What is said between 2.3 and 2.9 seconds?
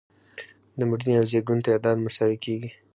کیږي.